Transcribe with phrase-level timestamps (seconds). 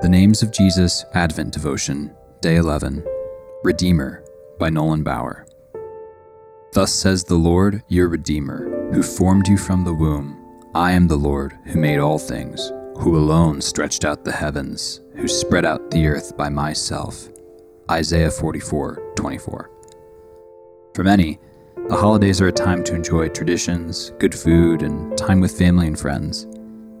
[0.00, 3.04] The Names of Jesus Advent Devotion, Day 11,
[3.64, 4.22] Redeemer
[4.56, 5.44] by Nolan Bauer.
[6.72, 10.38] Thus says the Lord, your Redeemer, who formed you from the womb.
[10.72, 15.26] I am the Lord who made all things, who alone stretched out the heavens, who
[15.26, 17.28] spread out the earth by myself.
[17.90, 19.70] Isaiah 44 24.
[20.94, 21.40] For many,
[21.88, 25.98] the holidays are a time to enjoy traditions, good food, and time with family and
[25.98, 26.46] friends.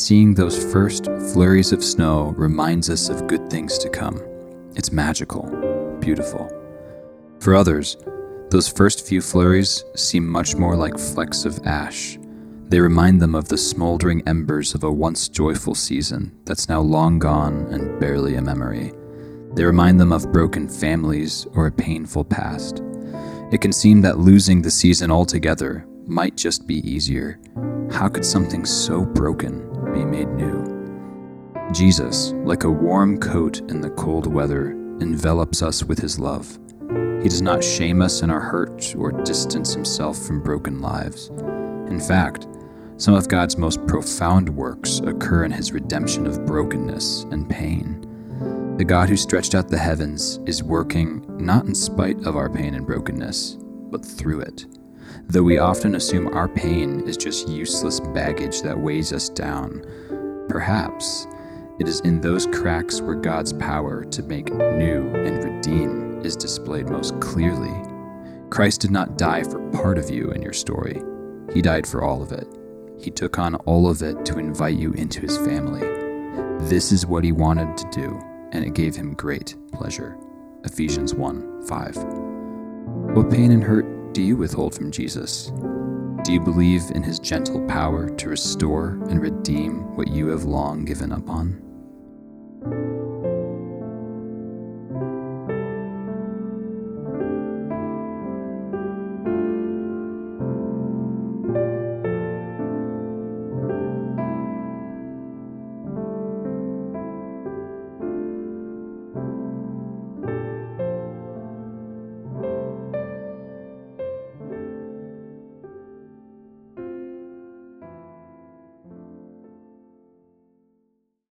[0.00, 4.18] Seeing those first flurries of snow reminds us of good things to come.
[4.74, 5.42] It's magical,
[6.00, 6.48] beautiful.
[7.40, 7.98] For others,
[8.48, 12.18] those first few flurries seem much more like flecks of ash.
[12.70, 17.18] They remind them of the smoldering embers of a once joyful season that's now long
[17.18, 18.94] gone and barely a memory.
[19.52, 22.80] They remind them of broken families or a painful past.
[23.52, 27.38] It can seem that losing the season altogether might just be easier.
[27.90, 30.80] How could something so broken be made new?
[31.72, 36.58] Jesus, like a warm coat in the cold weather, envelops us with his love.
[37.22, 41.28] He does not shame us in our hurt or distance himself from broken lives.
[41.88, 42.48] In fact,
[42.96, 48.06] some of God's most profound works occur in his redemption of brokenness and pain.
[48.76, 52.74] The God who stretched out the heavens is working not in spite of our pain
[52.74, 53.58] and brokenness,
[53.90, 54.66] but through it.
[55.28, 59.84] Though we often assume our pain is just useless baggage that weighs us down,
[60.48, 61.26] perhaps
[61.78, 66.88] it is in those cracks where God's power to make new and redeem is displayed
[66.88, 67.74] most clearly.
[68.50, 71.02] Christ did not die for part of you in your story,
[71.52, 72.46] He died for all of it.
[72.98, 75.86] He took on all of it to invite you into His family.
[76.68, 78.20] This is what He wanted to do
[78.52, 80.16] and it gave him great pleasure.
[80.64, 81.96] Ephesians 1 5.
[83.14, 85.52] What pain and hurt do you withhold from Jesus?
[86.24, 90.84] Do you believe in his gentle power to restore and redeem what you have long
[90.84, 91.69] given up on?